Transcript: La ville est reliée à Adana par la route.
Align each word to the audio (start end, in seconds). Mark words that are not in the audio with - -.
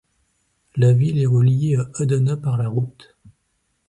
La 0.77 0.93
ville 0.93 1.19
est 1.19 1.27
reliée 1.27 1.75
à 1.75 1.87
Adana 2.01 2.35
par 2.35 2.57
la 2.57 2.67
route. 2.67 3.15